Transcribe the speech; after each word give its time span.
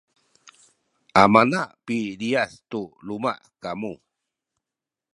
amana 1.21 1.59
piliyas 1.85 2.51
tu 2.69 2.81
luma’ 3.05 3.33
kamu 3.63 3.93